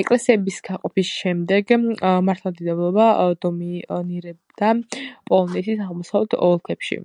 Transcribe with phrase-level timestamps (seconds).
[0.00, 1.72] ეკლესიების გაყოფის შემდეგ
[2.28, 3.06] მართლმადიდებლობა
[3.46, 4.74] დომინირებდა
[5.32, 7.00] პოლონეთის აღმოსავლეთ ოლქებში.